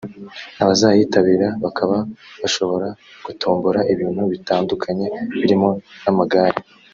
[0.61, 1.97] abazayitabira bakaba
[2.41, 2.87] bashobora
[3.25, 5.07] gutombora ibintu bitandukanye
[5.39, 5.69] birimo
[6.03, 6.59] n’amagare